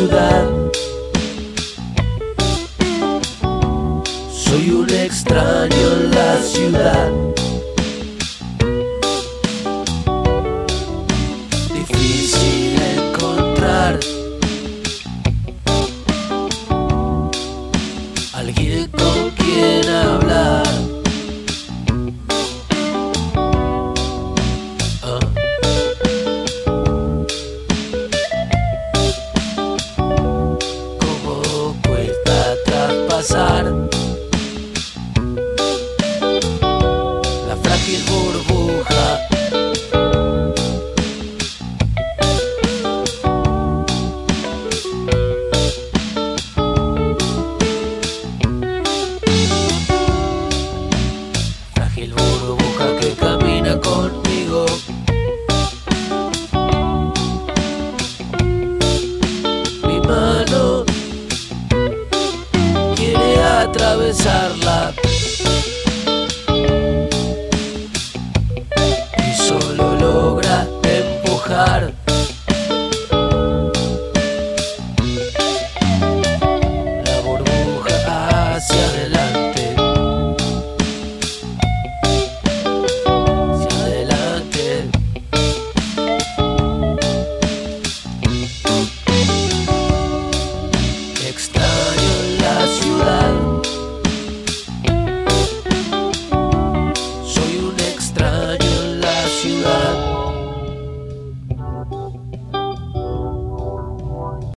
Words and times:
ciudad. 0.00 0.48
Soy 4.32 4.70
un 4.70 4.88
extraño 4.88 5.86
en 5.92 6.10
la 6.10 6.36
ciudad. 6.42 7.10
Difícil 11.74 12.80
encontrar 12.96 14.00
alguien 18.32 18.88
con 18.88 19.30
quien 19.36 19.86
hablar. 19.86 20.19
Burbuja. 38.08 39.20
Frágil 51.74 52.12
burbuja 52.14 52.86
que 53.00 53.10
camina 53.14 53.80
conmigo. 53.80 54.66
Mi 59.86 60.00
mano 60.00 60.84
quiere 62.96 63.42
atravesar 63.42 64.50
cara. 71.50 71.92